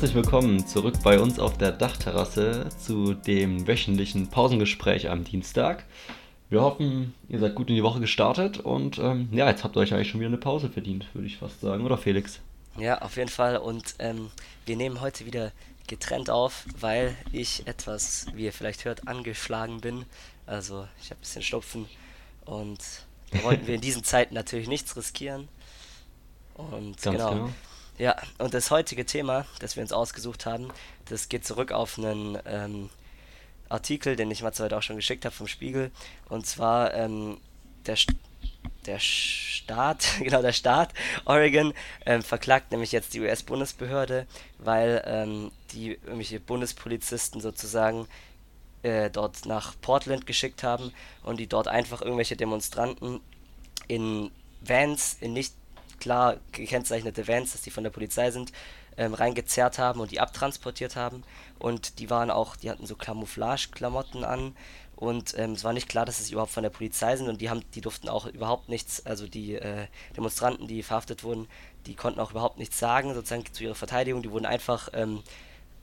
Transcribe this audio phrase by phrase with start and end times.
[0.00, 5.84] Herzlich willkommen zurück bei uns auf der Dachterrasse zu dem wöchentlichen Pausengespräch am Dienstag.
[6.48, 9.80] Wir hoffen, ihr seid gut in die Woche gestartet und ähm, ja, jetzt habt ihr
[9.80, 12.40] euch eigentlich schon wieder eine Pause verdient, würde ich fast sagen, oder Felix?
[12.78, 13.58] Ja, auf jeden Fall.
[13.58, 14.30] Und ähm,
[14.64, 15.52] wir nehmen heute wieder
[15.86, 20.06] getrennt auf, weil ich etwas, wie ihr vielleicht hört, angeschlagen bin.
[20.46, 21.84] Also ich habe ein bisschen Schnupfen
[22.46, 22.78] und
[23.32, 25.48] da wollten wir in diesen Zeiten natürlich nichts riskieren.
[26.54, 27.32] Und genau.
[27.32, 27.50] genau.
[28.00, 30.72] Ja, und das heutige Thema, das wir uns ausgesucht haben,
[31.10, 32.88] das geht zurück auf einen ähm,
[33.68, 35.90] Artikel, den ich mal heute auch schon geschickt habe vom Spiegel.
[36.30, 37.36] Und zwar ähm,
[37.84, 37.98] der,
[38.86, 40.94] der Staat, genau der Staat
[41.26, 41.74] Oregon
[42.06, 48.08] ähm, verklagt nämlich jetzt die US-Bundesbehörde, weil ähm, die irgendwelche Bundespolizisten sozusagen
[48.82, 53.20] äh, dort nach Portland geschickt haben und die dort einfach irgendwelche Demonstranten
[53.88, 54.30] in
[54.62, 55.52] Vans, in nicht
[56.00, 58.52] klar gekennzeichnete Vans, dass die von der Polizei sind,
[58.96, 61.22] ähm, reingezerrt haben und die abtransportiert haben.
[61.58, 64.56] Und die waren auch, die hatten so Camouflage-Klamotten an.
[64.96, 67.48] Und ähm, es war nicht klar, dass es überhaupt von der Polizei sind und die
[67.48, 71.48] haben, die durften auch überhaupt nichts, also die äh, Demonstranten, die verhaftet wurden,
[71.86, 74.22] die konnten auch überhaupt nichts sagen, sozusagen zu ihrer Verteidigung.
[74.22, 75.22] Die wurden einfach ähm,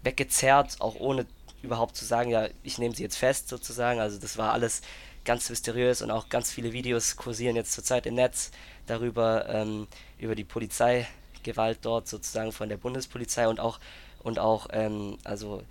[0.03, 1.25] weggezerrt, auch ohne
[1.63, 3.99] überhaupt zu sagen, ja, ich nehme sie jetzt fest sozusagen.
[3.99, 4.81] Also das war alles
[5.27, 8.49] ganz mysteriös und auch ganz viele Videos kursieren jetzt zurzeit im Netz
[8.87, 13.79] darüber, ähm, über die Polizeigewalt dort sozusagen von der Bundespolizei und auch
[14.23, 15.61] und auch ähm, also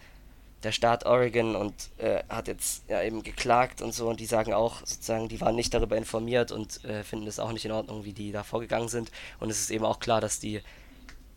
[0.63, 4.53] der Staat Oregon und äh, hat jetzt ja eben geklagt und so und die sagen
[4.53, 8.05] auch sozusagen, die waren nicht darüber informiert und äh, finden es auch nicht in Ordnung,
[8.05, 9.11] wie die da vorgegangen sind.
[9.41, 10.61] Und es ist eben auch klar, dass die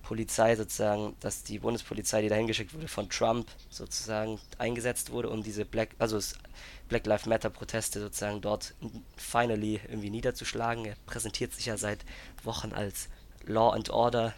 [0.10, 5.44] Polizei sozusagen, dass die Bundespolizei, die dahin geschickt wurde, von Trump sozusagen eingesetzt wurde, um
[5.44, 6.20] diese Black, also
[6.88, 8.74] Black Lives Matter Proteste sozusagen dort
[9.18, 10.84] finally irgendwie niederzuschlagen.
[10.86, 12.00] Er präsentiert sich ja seit
[12.44, 13.08] Wochen als
[13.46, 14.34] Law and Order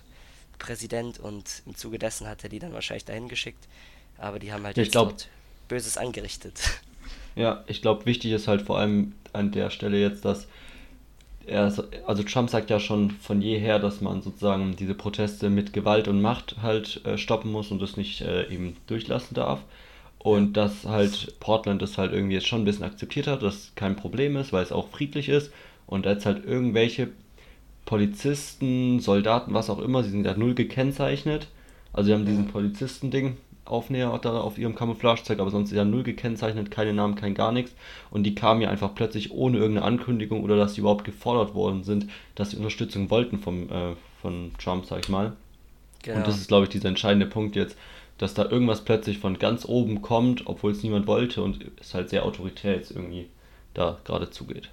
[0.60, 3.66] Präsident und im Zuge dessen hat er die dann wahrscheinlich dahin geschickt.
[4.18, 5.16] Aber die haben halt ich glaub-
[5.70, 6.60] Böses angerichtet.
[7.38, 10.48] Ja, ich glaube, wichtig ist halt vor allem an der Stelle jetzt, dass
[11.48, 11.74] er,
[12.08, 16.22] also Trump sagt ja schon von jeher, dass man sozusagen diese Proteste mit Gewalt und
[16.22, 19.62] Macht halt äh, stoppen muss und das nicht äh, eben durchlassen darf.
[20.20, 23.72] Und dass halt Portland das halt irgendwie jetzt schon ein bisschen akzeptiert hat, dass es
[23.76, 25.52] kein Problem ist, weil es auch friedlich ist.
[25.88, 27.10] Und jetzt halt irgendwelche
[27.86, 31.48] Polizisten, Soldaten, was auch immer, sie sind ja null gekennzeichnet.
[31.92, 36.04] Also sie haben diesen Polizistending Aufnäher da auf ihrem Camouflagezeug, aber sonst ist ja null
[36.04, 37.74] gekennzeichnet, keine Namen, kein gar nichts.
[38.10, 41.84] Und die kamen ja einfach plötzlich ohne irgendeine Ankündigung oder dass sie überhaupt gefordert worden
[41.84, 45.34] sind, dass sie Unterstützung wollten vom, äh, von Trump, sag ich mal.
[46.04, 46.18] Genau.
[46.18, 47.78] Und das ist, glaube ich, dieser entscheidende Punkt jetzt,
[48.18, 52.10] dass da irgendwas plötzlich von ganz oben kommt, obwohl es niemand wollte und es halt
[52.10, 53.28] sehr autoritär jetzt irgendwie
[53.74, 54.70] da gerade zugeht.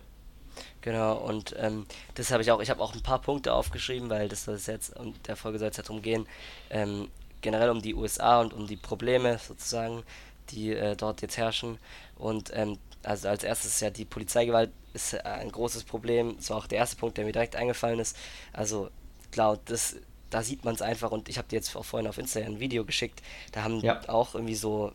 [0.81, 4.29] Genau, und ähm, das habe ich auch, ich habe auch ein paar Punkte aufgeschrieben, weil
[4.29, 6.27] das soll es jetzt, und der Folge soll es ja darum gehen,
[6.71, 7.09] ähm,
[7.41, 10.03] generell um die USA und um die Probleme sozusagen,
[10.51, 11.79] die äh, dort jetzt herrschen.
[12.17, 16.37] Und ähm, also als erstes ja die Polizeigewalt ist äh, ein großes Problem.
[16.37, 18.17] Das war auch der erste Punkt, der mir direkt eingefallen ist.
[18.53, 18.91] Also
[19.31, 19.97] klar, das,
[20.31, 22.61] da sieht man es einfach und ich habe dir jetzt auch vorhin auf Instagram ein
[22.61, 23.23] Video geschickt.
[23.53, 24.01] Da haben Ja.
[24.09, 24.93] auch irgendwie so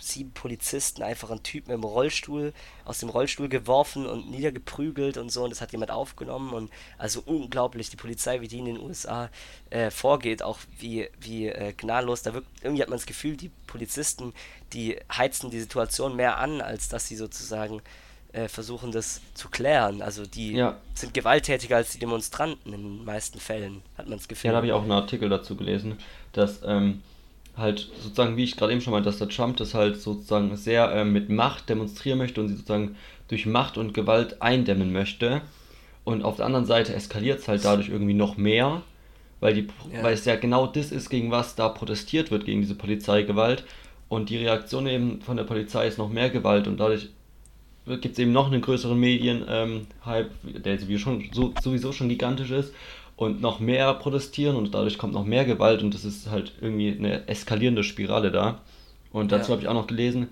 [0.00, 2.52] sieben Polizisten einfach einen Typen im Rollstuhl
[2.84, 6.52] aus dem Rollstuhl geworfen und niedergeprügelt und so und das hat jemand aufgenommen.
[6.52, 9.30] Und also unglaublich die Polizei wie die in den USA
[9.70, 12.22] äh, vorgeht auch wie wie äh, gnadenlos.
[12.22, 14.32] Da wirkt irgendwie hat man das Gefühl die Polizisten
[14.72, 17.80] die heizen die Situation mehr an als dass sie sozusagen
[18.32, 20.00] äh, versuchen das zu klären.
[20.02, 20.78] Also die Ja.
[20.94, 24.56] sind gewalttätiger als die Demonstranten in den meisten Fällen hat man das Gefühl Ja, da
[24.56, 25.98] habe ich auch einen Artikel dazu gelesen,
[26.32, 27.02] dass ähm,
[27.56, 30.90] halt sozusagen, wie ich gerade eben schon meinte, dass der Trump das halt sozusagen sehr
[30.92, 32.96] ähm, mit Macht demonstrieren möchte und sie sozusagen
[33.28, 35.42] durch Macht und Gewalt eindämmen möchte.
[36.04, 38.82] Und auf der anderen Seite eskaliert es halt dadurch irgendwie noch mehr,
[39.40, 40.02] weil, die, Ja.
[40.02, 43.64] weil es ja genau das ist, gegen was da protestiert wird, gegen diese Polizeigewalt.
[44.08, 47.08] Und die Reaktion eben von der Polizei ist noch mehr Gewalt und dadurch
[47.86, 52.72] gibt es eben noch einen größeren Medien-Hype, der sowieso schon, so, sowieso schon gigantisch ist
[53.24, 56.92] und noch mehr protestieren und dadurch kommt noch mehr Gewalt und das ist halt irgendwie
[56.96, 58.60] eine eskalierende Spirale da.
[59.12, 59.52] Und dazu Ja.
[59.52, 60.28] habe ich auch noch gelesen,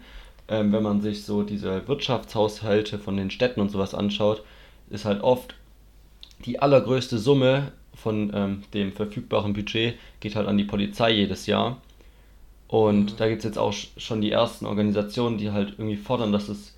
[0.49, 4.43] ähm, wenn man sich so diese Wirtschaftshaushalte von den Städten und sowas anschaut,
[4.91, 5.55] ist halt oft
[6.45, 11.79] die allergrößte Summe von ähm, dem verfügbaren Budget geht halt an die Polizei jedes Jahr.
[12.69, 13.17] Und Mhm.
[13.19, 16.49] da gibt es jetzt auch sch- schon die ersten Organisationen, die halt irgendwie fordern, dass
[16.49, 16.77] es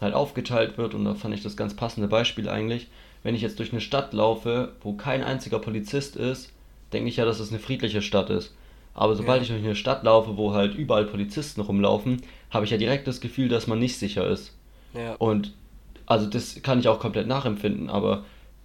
[0.00, 0.94] halt aufgeteilt wird.
[0.94, 2.88] Und da fand ich das ganz passende Beispiel eigentlich.
[3.22, 6.52] Wenn ich jetzt durch eine Stadt laufe, wo kein einziger Polizist ist,
[6.92, 8.54] denke ich ja, dass es eine friedliche Stadt ist.
[8.94, 9.42] Aber sobald Ja.
[9.42, 13.20] ich durch eine Stadt laufe, wo halt überall Polizisten rumlaufen, habe ich ja direkt das
[13.20, 14.54] Gefühl, dass man nicht sicher ist.
[14.94, 15.54] ja Und
[16.06, 18.24] also das kann ich auch komplett nachempfinden, aber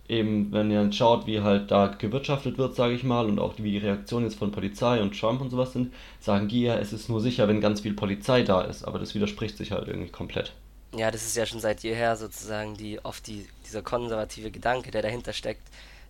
[0.09, 3.71] eben, wenn ihr schaut, wie halt da gewirtschaftet wird, sage ich mal, und auch wie
[3.71, 7.09] die Reaktionen jetzt von Polizei und Trump und sowas sind, sagen die ja, es ist
[7.09, 8.83] nur sicher, wenn ganz viel Polizei da ist.
[8.83, 10.53] Aber das widerspricht sich halt irgendwie komplett.
[10.93, 15.01] Ja, das ist ja schon seit jeher sozusagen die oft die, dieser konservative Gedanke, der
[15.01, 15.67] dahinter steckt,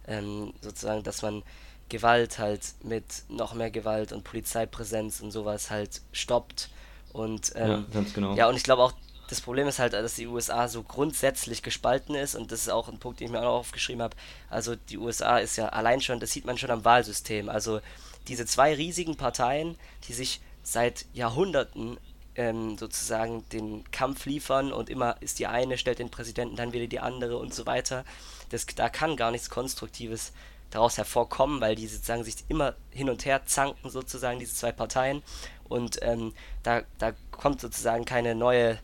[0.07, 1.43] ähm, sozusagen, dass man
[1.89, 6.69] Gewalt halt mit noch mehr Gewalt und Polizeipräsenz und sowas halt stoppt.
[7.13, 8.35] Und ähm, Ja, ganz genau.
[8.35, 8.93] ja, und ich glaube auch,
[9.29, 12.87] das Problem ist halt, dass die USA so grundsätzlich gespalten ist und das ist auch
[12.87, 14.15] ein Punkt, den ich mir auch noch aufgeschrieben habe.
[14.49, 17.49] Also die USA ist ja allein schon, das sieht man schon am Wahlsystem.
[17.49, 17.81] Also
[18.27, 19.77] diese zwei riesigen Parteien,
[20.07, 21.97] die sich seit Jahrhunderten
[22.37, 26.87] ähm, sozusagen den Kampf liefern und immer ist die eine, stellt den Präsidenten, dann wieder
[26.87, 28.05] die andere und so weiter.
[28.49, 30.31] Das, da kann gar nichts Konstruktives
[30.69, 35.23] daraus hervorkommen, weil die sozusagen sich immer hin und her zanken, sozusagen, diese zwei Parteien.
[35.67, 38.77] Und ähm, da, da kommt sozusagen keine neue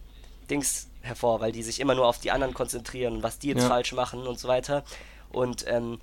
[0.50, 3.64] Dings hervor, weil die sich immer nur auf die anderen konzentrieren und was die jetzt
[3.64, 3.68] Ja.
[3.68, 4.84] falsch machen und so weiter.
[5.32, 6.00] Und ähm,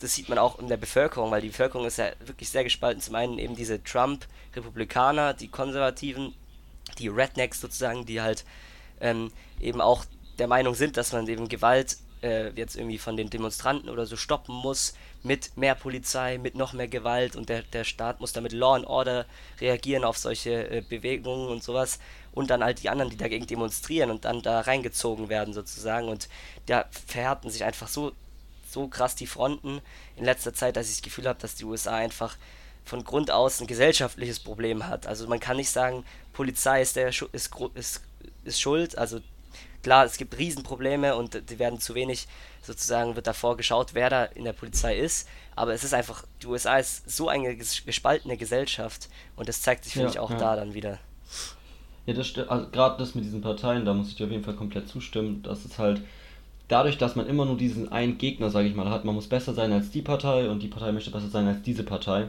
[0.00, 3.00] das sieht man auch in der Bevölkerung, weil die Bevölkerung ist ja wirklich sehr gespalten.
[3.00, 6.34] Zum einen eben diese Trump-Republikaner, die Konservativen,
[6.98, 8.44] die Rednecks sozusagen, die halt
[9.00, 10.04] ähm, eben auch
[10.38, 14.16] der Meinung sind, dass man eben Gewalt äh, jetzt irgendwie von den Demonstranten oder so
[14.16, 18.52] stoppen muss, mit mehr Polizei, mit noch mehr Gewalt und der, der Staat muss damit
[18.52, 19.26] Law and Order
[19.60, 21.98] reagieren auf solche äh, Bewegungen und sowas
[22.32, 26.28] und dann halt die anderen, die dagegen demonstrieren und dann da reingezogen werden sozusagen und
[26.66, 28.12] da verhärten sich einfach so,
[28.68, 29.80] so krass die Fronten
[30.16, 32.36] in letzter Zeit, dass ich das Gefühl habe, dass die USA einfach
[32.84, 35.06] von Grund aus ein gesellschaftliches Problem hat.
[35.06, 37.24] Also man kann nicht sagen, Polizei ist, der, ist,
[37.74, 38.00] ist,
[38.44, 39.20] ist schuld, also
[39.82, 42.26] klar, es gibt Riesenprobleme und die werden zu wenig,
[42.62, 45.28] sozusagen wird davor geschaut, wer da in der Polizei ist.
[45.56, 49.84] Aber es ist einfach, die USA ist so eine ges- gespaltene Gesellschaft und das zeigt
[49.84, 50.36] sich, finde Ja, ich, auch ja.
[50.36, 50.98] da dann wieder.
[52.06, 52.50] Ja, das stimmt.
[52.50, 55.42] Also gerade das mit diesen Parteien, da muss ich dir auf jeden Fall komplett zustimmen.
[55.42, 56.02] Das ist halt
[56.68, 59.04] dadurch, dass man immer nur diesen einen Gegner, sage ich mal, hat.
[59.04, 61.84] Man muss besser sein als die Partei und die Partei möchte besser sein als diese
[61.84, 62.28] Partei.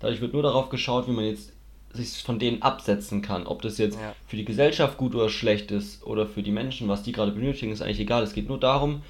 [0.00, 1.52] Dadurch wird nur darauf geschaut, wie man jetzt
[1.92, 3.46] sich von denen absetzen kann.
[3.46, 4.14] Ob das jetzt Ja.
[4.26, 7.72] für die Gesellschaft gut oder schlecht ist oder für die Menschen, was die gerade benötigen,
[7.72, 8.22] ist eigentlich egal.
[8.24, 9.02] Es geht nur darum,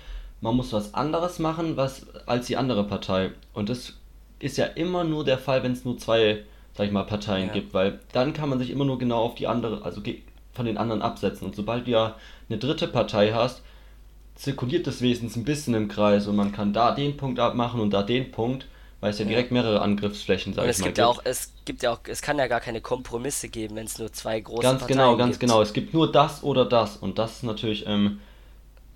[0.42, 3.30] man muss was anderes machen, was als die andere Partei.
[3.54, 3.94] Und das
[4.38, 6.42] ist ja immer nur der Fall, wenn es nur zwei,
[6.74, 7.52] sag ich mal, Parteien Ja.
[7.54, 10.02] gibt, weil dann kann man sich immer nur genau auf die andere, also
[10.52, 11.46] von den anderen absetzen.
[11.46, 12.16] Und sobald du ja
[12.50, 13.62] eine dritte Partei hast,
[14.34, 17.90] zirkuliert das wenigstens ein bisschen im Kreis und man kann da den Punkt abmachen und
[17.92, 18.66] da den Punkt,
[19.04, 21.52] weil es ja direkt mehrere Angriffsflächen, sag Und ich es mal, gibt ja auch, es
[21.66, 24.62] gibt ja auch, es kann ja gar keine Kompromisse geben, wenn es nur zwei große
[24.62, 25.40] Ganz Parteien genau, ganz gibt.
[25.40, 25.60] genau.
[25.60, 28.18] Es gibt nur das oder das und das ist natürlich ähm,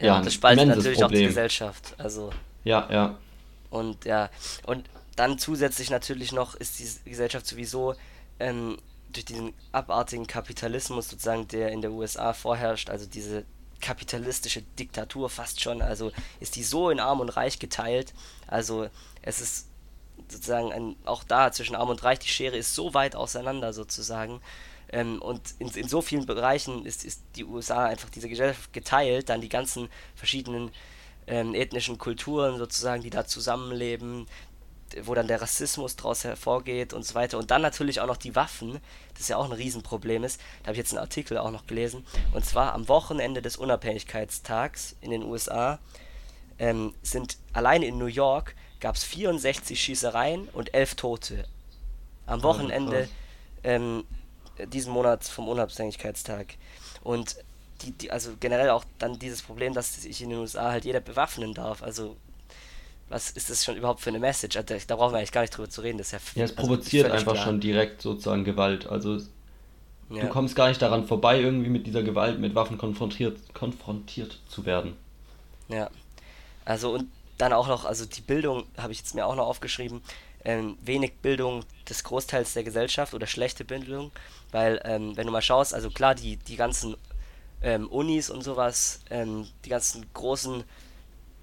[0.00, 1.26] Ja, ja, das spaltet natürlich auch die Problem.
[1.26, 1.94] Gesellschaft.
[1.99, 2.31] Also
[2.64, 3.19] Ja, ja.
[3.69, 4.31] Und ja,
[4.64, 7.94] und dann zusätzlich natürlich noch ist die Gesellschaft sowieso
[8.40, 8.78] ähm,
[9.12, 13.44] durch diesen abartigen Kapitalismus sozusagen, der in der USA vorherrscht, also diese
[13.82, 18.14] kapitalistische Diktatur fast schon, also ist die so in Arm und Reich geteilt.
[18.46, 18.88] Also
[19.20, 19.68] es ist
[20.30, 24.40] sozusagen ein, auch da zwischen Arm und Reich, die Schere ist so weit auseinander sozusagen.
[24.90, 29.28] Ähm, und in, in so vielen Bereichen ist, ist die USA einfach diese Gesellschaft geteilt,
[29.28, 30.70] dann die ganzen verschiedenen
[31.26, 34.26] ähm, ethnischen Kulturen sozusagen, die da zusammenleben,
[35.03, 37.38] wo dann der Rassismus daraus hervorgeht und so weiter.
[37.38, 38.81] Und dann natürlich auch noch die Waffen,
[39.17, 40.41] das ja auch ein Riesenproblem ist.
[40.62, 42.06] Da habe ich jetzt einen Artikel auch noch gelesen.
[42.32, 45.79] Und zwar am Wochenende des Unabhängigkeitstags in den USA
[46.58, 51.47] ähm, sind alleine in New York gab es 64 Schießereien und 11 Tote.
[52.27, 53.08] Am Also Wochenende
[53.65, 54.05] ähm,
[54.69, 56.56] diesen Monat vom Unabhängigkeitstag.
[57.03, 57.37] Und
[57.82, 61.01] die, die, also generell auch dann dieses Problem, dass sich in den USA halt jeder
[61.01, 61.82] bewaffnen darf.
[61.82, 62.17] Also,
[63.08, 64.56] was ist das schon überhaupt für eine Message?
[64.56, 65.99] Also, da brauchen wir eigentlich gar nicht drüber zu reden.
[65.99, 67.37] Das ja, Ja, es also provoziert völlig einfach klar.
[67.37, 68.87] schon direkt sozusagen Gewalt.
[68.87, 69.19] Also
[70.11, 70.20] Ja.
[70.20, 74.67] du kommst gar nicht daran vorbei, irgendwie mit dieser Gewalt, mit Waffen konfrontiert, konfrontiert zu
[74.67, 74.97] werden.
[75.69, 75.91] Ja.
[76.65, 80.02] Also und dann auch noch, also die Bildung habe ich jetzt mir auch noch aufgeschrieben,
[80.44, 84.12] ähm, wenig Bildung des Großteils der Gesellschaft oder schlechte Bildung,
[84.50, 86.96] weil ähm, wenn du mal schaust, also klar, die, die ganzen
[87.62, 90.64] ähm, Unis und sowas, ähm, die ganzen großen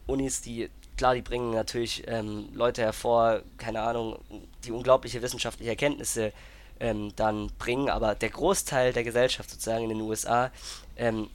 [0.07, 4.19] Unis, die, klar, die bringen natürlich ähm, Leute hervor, keine Ahnung,
[4.63, 6.31] die unglaubliche wissenschaftliche Erkenntnisse
[6.79, 10.51] ähm, dann bringen, aber der Großteil der Gesellschaft sozusagen in den USA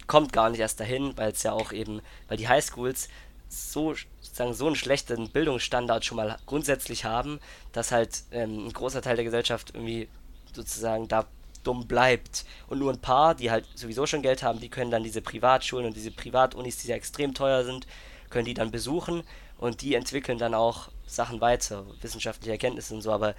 [0.07, 3.11] kommt gar nicht erst dahin, weil es ja auch eben, weil die Highschools
[3.51, 7.41] so sozusagen so einen schlechten Bildungsstandard schon mal grundsätzlich haben,
[7.73, 10.09] dass halt ähm, ein großer Teil der Gesellschaft irgendwie
[10.55, 11.27] sozusagen da
[11.65, 12.45] dumm bleibt.
[12.69, 15.87] Und nur ein paar, die halt sowieso schon Geld haben, die können dann diese Privatschulen
[15.87, 17.87] und diese Privatunis, die ja extrem teuer sind,
[18.31, 19.25] können die dann besuchen
[19.59, 23.35] und die entwickeln dann auch Sachen weiter, wissenschaftliche Erkenntnisse und so, aber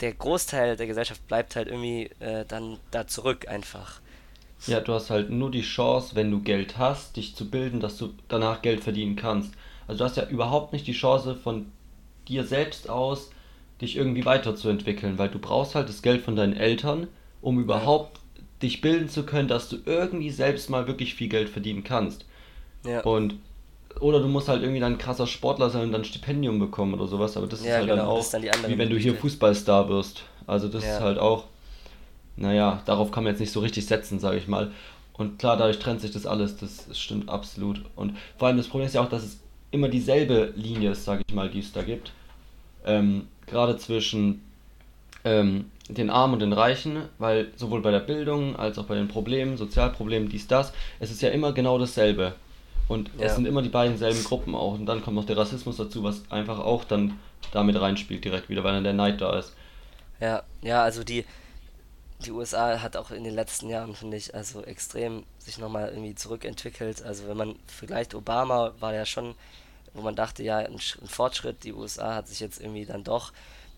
[0.00, 4.00] der Großteil der Gesellschaft bleibt halt irgendwie äh, dann da zurück einfach.
[4.68, 7.96] Ja, du hast halt nur die Chance, wenn du Geld hast, dich zu bilden, dass
[7.96, 9.54] du danach Geld verdienen kannst.
[9.86, 11.66] Also du hast ja überhaupt nicht die Chance von
[12.28, 13.30] dir selbst aus,
[13.80, 17.08] dich irgendwie weiterzuentwickeln, weil du brauchst halt das Geld von deinen Eltern,
[17.42, 18.42] um überhaupt ja.
[18.62, 22.24] dich bilden zu können, dass du irgendwie selbst mal wirklich viel Geld verdienen kannst.
[22.84, 23.02] Ja.
[23.02, 23.36] Und
[24.00, 26.94] oder du musst halt irgendwie dann ein krasser Sportler sein und dann ein Stipendium bekommen
[26.94, 29.14] oder sowas, aber das ja, ist halt genau, dann auch, dann wie wenn du hier
[29.14, 30.24] Fußballstar wirst.
[30.46, 31.44] Also das ist halt auch,
[32.36, 34.70] naja, darauf kann man jetzt nicht so richtig setzen, sage ich mal.
[35.16, 37.82] Und klar, dadurch trennt sich das alles, das, stimmt absolut.
[37.94, 41.22] Und vor allem das Problem ist ja auch, dass es immer dieselbe Linie ist, sage
[41.26, 42.12] ich mal, die es da gibt.
[42.84, 44.42] Ähm, Gerade zwischen
[45.24, 49.08] ähm, den Armen und den Reichen, weil sowohl bei der Bildung als auch bei den
[49.08, 52.34] Problemen, Sozialproblemen, dies, das, es ist ja immer genau dasselbe.
[52.88, 53.26] Und ja.
[53.26, 54.74] es sind immer die beiden selben Gruppen auch.
[54.74, 57.18] Und dann kommt noch der Rassismus dazu, was einfach auch dann
[57.52, 59.54] damit reinspielt direkt wieder, weil dann der Neid da ist.
[60.20, 61.24] Ja, ja, also die,
[62.24, 66.14] die USA hat auch in den letzten Jahren, finde ich, also extrem sich nochmal irgendwie
[66.14, 67.02] zurückentwickelt.
[67.02, 69.34] Also wenn man vergleicht, Obama war ja schon,
[69.92, 73.32] wo man dachte, ja, ein, ein Fortschritt, die USA hat sich jetzt irgendwie dann doch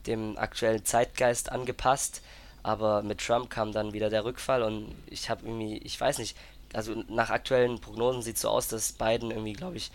[0.06, 2.22] dem aktuellen Zeitgeist angepasst.
[2.62, 6.36] Aber mit Trump kam dann wieder der Rückfall und ich habe irgendwie, ich weiß nicht,
[6.72, 9.90] also nach aktuellen Prognosen sieht es so aus, dass Biden irgendwie, glaube ich,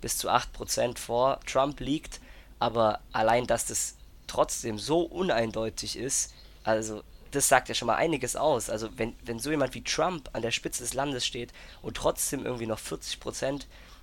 [0.00, 2.20] bis zu 8% vor Trump liegt.
[2.58, 3.96] Aber allein, dass das
[4.26, 6.32] trotzdem so uneindeutig ist,
[6.64, 7.02] also
[7.34, 8.70] das sagt ja schon mal einiges aus.
[8.70, 12.44] Also wenn, wenn so jemand wie Trump an der Spitze des Landes steht und trotzdem
[12.44, 13.62] irgendwie noch 40%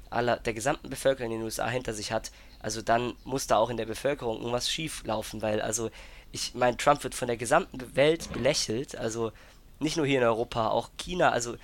[0.10, 3.70] aller der gesamten Bevölkerung in den USA hinter sich hat, also dann muss da auch
[3.70, 5.90] in der Bevölkerung irgendwas schief laufen, weil also
[6.32, 9.32] ich meine, Trump wird von der gesamten Welt belächelt, also
[9.80, 11.56] nicht nur hier in Europa, auch China, also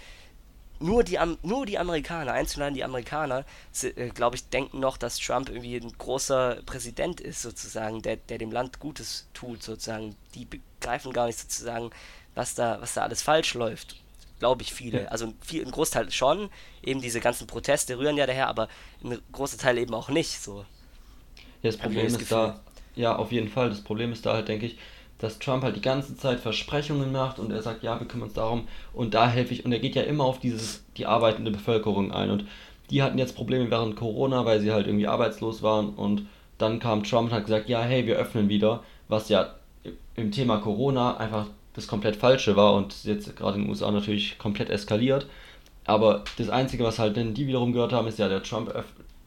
[0.79, 3.45] nur die, nur die Amerikaner, einzuladen die Amerikaner,
[3.81, 8.37] äh, glaube ich, denken noch, dass Trump irgendwie ein großer Präsident ist, sozusagen, der, der
[8.37, 10.15] dem Land Gutes tut, sozusagen.
[10.35, 11.91] Die begreifen gar nicht sozusagen,
[12.35, 13.97] was da, was da alles falsch läuft.
[14.39, 15.11] Glaube ich viele.
[15.11, 16.49] Also viel, ein Großteil schon,
[16.83, 18.67] eben diese ganzen Proteste rühren ja daher, aber
[19.03, 20.65] ein großer Teil eben auch nicht so.
[21.63, 22.59] Ja, das Problem das ist da,
[22.95, 23.69] ja, auf jeden Fall.
[23.69, 24.77] Das Problem ist da halt, denke ich,
[25.19, 28.35] dass Trump halt die ganze Zeit Versprechungen macht und er sagt, ja, wir kümmern uns
[28.35, 29.65] darum und da helfe ich.
[29.65, 32.29] Und er geht ja immer auf dieses, die arbeitende Bevölkerung ein.
[32.29, 32.45] Und
[32.89, 35.89] die hatten jetzt Probleme während Corona, weil sie halt irgendwie arbeitslos waren.
[35.89, 39.55] Und dann kam Trump und hat gesagt, ja, hey, wir öffnen wieder, was ja
[40.15, 44.37] im Thema Corona einfach das komplett Falsche war und jetzt gerade in den USA natürlich
[44.39, 45.27] komplett eskaliert.
[45.85, 48.73] Aber das Einzige, was halt denn die wiederum gehört haben, ist ja, der Trump,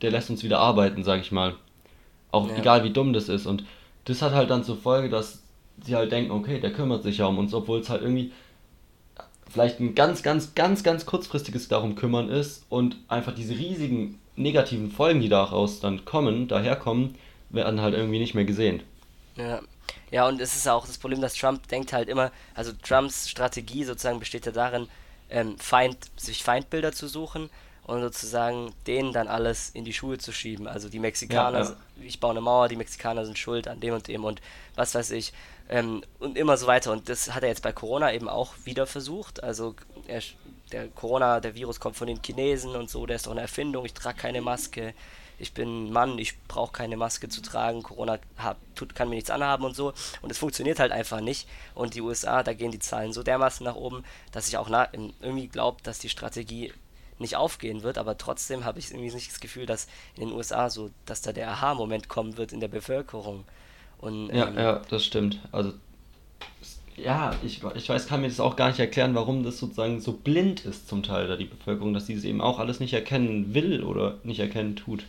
[0.03, 1.55] der lässt uns wieder arbeiten, sag ich mal.
[2.33, 2.57] Auch ja.
[2.57, 3.47] egal wie dumm das ist.
[3.47, 3.65] Und
[4.05, 5.43] das hat halt dann zur Folge, dass
[5.85, 8.33] sie halt denken, okay, der kümmert sich ja um uns, obwohl es halt irgendwie
[9.51, 14.91] vielleicht ein ganz, ganz, ganz, ganz kurzfristiges darum kümmern ist und einfach diese riesigen negativen
[14.91, 17.17] Folgen, die daraus dann kommen, daherkommen,
[17.51, 18.83] werden halt irgendwie nicht mehr gesehen.
[19.37, 19.61] Ja.
[20.11, 23.85] Ja, und es ist auch das Problem, dass Trump denkt halt immer, also Trumps Strategie
[23.85, 24.89] sozusagen besteht ja darin,
[25.31, 27.49] ähm, Feind, sich Feindbilder zu suchen
[27.85, 30.67] und sozusagen denen dann alles in die Schuhe zu schieben.
[30.67, 31.77] Also die Mexikaner, ja, ja.
[32.03, 34.41] ich baue eine Mauer, die Mexikaner sind schuld an dem und dem und
[34.75, 35.33] was weiß ich.
[35.71, 36.91] Ähm, und immer so weiter.
[36.91, 39.43] Und das hat er jetzt bei Corona eben auch wieder versucht.
[39.45, 39.77] Also
[40.09, 40.21] er,
[40.73, 43.85] der Corona, der Virus kommt von den Chinesen und so, der ist doch eine Erfindung,
[43.85, 44.95] ich trage keine Maske,
[45.39, 49.31] ich bin Mann, ich brauche keine Maske zu tragen, Corona hab, tut, kann mir nichts
[49.31, 49.95] anhaben und so.
[50.23, 51.49] Und es funktioniert halt einfach nicht.
[51.77, 54.89] Und die USA, da gehen die Zahlen so dermaßen nach oben, dass ich auch na,
[54.93, 56.73] irgendwie glaube, dass die Strategie
[57.21, 59.87] nicht aufgehen wird, aber trotzdem habe ich irgendwie nicht das Gefühl, dass
[60.17, 63.45] in den USA so, dass da der Aha-Moment kommen wird in der Bevölkerung.
[64.01, 65.39] Und, ja, ähm, ja, das stimmt.
[65.53, 65.73] Also,
[66.97, 70.13] ja, ich, ich weiß, kann mir das auch gar nicht erklären, warum das sozusagen so
[70.13, 73.55] blind ist zum Teil da die Bevölkerung, dass sie es eben auch alles nicht erkennen
[73.55, 75.05] will oder nicht erkennen tut.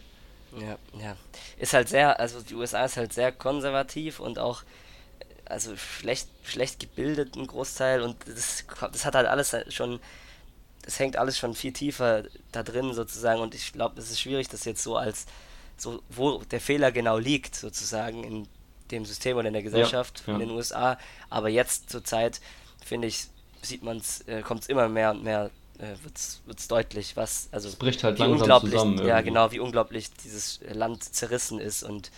[0.60, 1.16] Ja, ja.
[1.58, 4.64] Ist halt sehr, also die USA ist halt sehr konservativ und auch
[5.46, 10.00] also schlecht, schlecht gebildet ein Großteil und das, das hat halt alles schon,
[10.84, 14.48] das hängt alles schon viel tiefer da drin sozusagen und ich glaube, es ist schwierig,
[14.48, 15.26] das jetzt so als
[15.78, 18.48] so, wo der Fehler genau liegt, sozusagen in
[18.92, 20.40] dem System oder in der Gesellschaft ja, ja.
[20.40, 20.98] in den USA.
[21.30, 22.42] Aber jetzt zur Zeit,
[22.84, 23.28] finde ich,
[23.62, 27.50] sieht man es, äh, kommt es immer mehr und mehr, äh, wird es deutlich, was,
[27.52, 28.94] also es bricht halt langsam unglaublich, zusammen.
[28.94, 29.10] Irgendwo.
[29.10, 32.12] Ja, genau, wie unglaublich dieses Land zerrissen ist und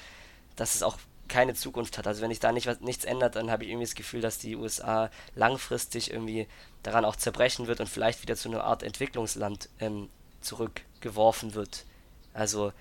[0.56, 2.06] dass es auch keine Zukunft hat.
[2.06, 4.38] Also wenn sich da nicht was, nichts ändert, dann habe ich irgendwie das Gefühl, dass
[4.38, 6.48] die USA langfristig irgendwie
[6.84, 10.10] daran auch zerbrechen wird und vielleicht wieder zu einer Art Entwicklungsland ähm,
[10.42, 11.86] zurückgeworfen wird.
[12.34, 12.74] Also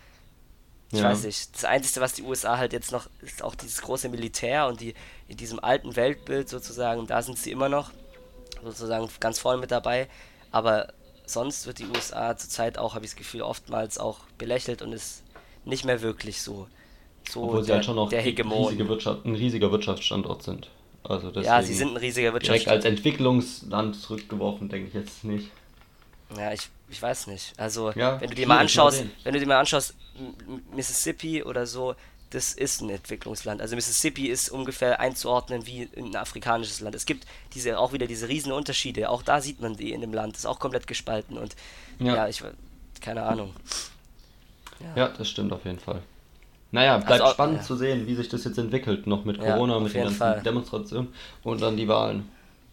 [0.92, 1.04] ich ja.
[1.10, 1.54] weiß nicht.
[1.54, 4.94] Das Einzige, was die USA halt jetzt noch, ist auch dieses große Militär und die
[5.26, 7.90] in diesem alten Weltbild sozusagen, da sind sie immer noch
[8.62, 10.08] sozusagen ganz vorne mit dabei.
[10.50, 10.92] Aber
[11.24, 15.22] sonst wird die USA zurzeit auch, habe ich das Gefühl, oftmals auch belächelt und ist
[15.64, 16.68] nicht mehr wirklich so.
[17.26, 20.68] so Obwohl der, sie halt schon noch der riesige Wirtschaft, ein riesiger Wirtschaftsstandort sind.
[21.04, 22.84] Also ja, sie sind ein riesiger Wirtschaftsstandort.
[22.84, 25.50] Direkt als Entwicklungsland zurückgeworfen, denke ich jetzt nicht.
[26.36, 27.52] Ja, ich, ich weiß nicht.
[27.58, 29.94] Also, Ja, wenn du dir mal anschaust, wenn du dir mal anschaust,
[30.74, 31.94] Mississippi oder so,
[32.30, 33.60] das ist ein Entwicklungsland.
[33.60, 36.94] Also Mississippi ist ungefähr einzuordnen wie ein afrikanisches Land.
[36.94, 39.10] Es gibt diese auch wieder diese riesen Unterschiede.
[39.10, 40.34] Auch da sieht man die in dem Land.
[40.34, 41.54] Das ist auch komplett gespalten und
[41.98, 42.28] ja, Ja.
[42.28, 42.42] ich
[43.02, 43.54] keine Ahnung.
[44.96, 46.02] Ja, das stimmt auf jeden Fall.
[46.70, 47.62] Naja, bleibt Also spannend ja.
[47.64, 50.42] zu sehen, wie sich das jetzt entwickelt, noch mit Ja, Corona, mit den ganzen Fall.
[50.42, 51.12] Demonstrationen
[51.42, 52.28] und dann die Wahlen.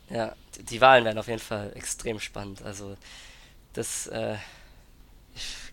[0.10, 2.62] Ja, die Wahlen werden auf jeden Fall extrem spannend.
[2.64, 2.96] Also
[3.80, 4.36] das äh,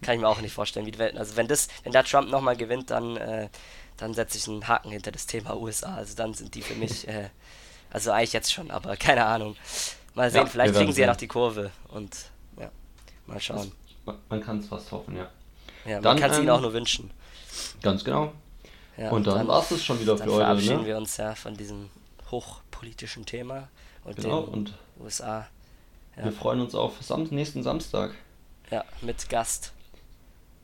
[0.02, 1.16] kann ich mir auch nicht vorstellen, wie die Welt.
[1.16, 3.48] Also wenn das, wenn da Trump nochmal gewinnt, dann, äh,
[3.96, 5.94] dann setze ich einen Haken hinter das Thema USA.
[5.96, 7.30] Also dann sind die für mich, äh,
[7.90, 9.56] also eigentlich jetzt schon, aber keine Ahnung.
[10.14, 12.16] Mal sehen, Ja, vielleicht kriegen sie ja noch die Kurve und
[12.58, 12.70] ja,
[13.26, 13.72] mal schauen.
[14.04, 15.28] Man- Man kann es fast hoffen, ja.
[15.84, 17.10] Ja, man dann, kann es ihnen ähm, auch nur wünschen.
[17.82, 18.32] Ganz genau.
[18.96, 20.86] Ja, und dann, war es das schon wieder dann für heute, verabschieden ne?
[20.86, 21.90] wir uns ja von diesem
[22.30, 23.68] hochpolitischen Thema
[24.04, 25.48] und Genau, den und USA.
[26.16, 26.24] Ja.
[26.24, 28.12] wir freuen uns auf Sam nächsten Samstag.
[28.70, 29.72] Ja, mit Gast.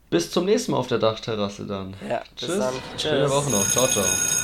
[0.09, 1.95] Bis zum nächsten Mal auf der Dachterrasse dann.
[2.07, 2.59] Ja, bis Tschüss.
[2.59, 2.73] dann.
[2.97, 3.31] Schöne Tschüss.
[3.31, 3.67] Woche noch.
[3.67, 4.42] Ciao, ciao.